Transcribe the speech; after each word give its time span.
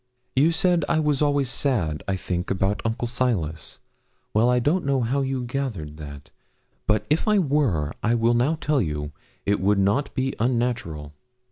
'You 0.35 0.49
said 0.51 0.83
I 0.89 0.99
was 0.99 1.21
always 1.21 1.47
sad, 1.47 2.01
I 2.07 2.15
think, 2.15 2.49
about 2.49 2.81
Uncle 2.83 3.07
Silas. 3.07 3.77
Well, 4.33 4.49
I 4.49 4.57
don't 4.57 4.83
know 4.83 5.01
how 5.01 5.21
you 5.21 5.43
gather 5.43 5.85
that; 5.85 6.31
but 6.87 7.05
if 7.11 7.27
I 7.27 7.37
were, 7.37 7.93
I 8.01 8.15
will 8.15 8.33
now 8.33 8.57
tell 8.59 8.81
you, 8.81 9.11
it 9.45 9.59
would 9.59 9.77
not 9.77 10.11
be 10.15 10.33
unnatural. 10.39 11.13